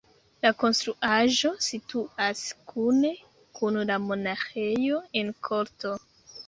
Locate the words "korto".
5.51-5.99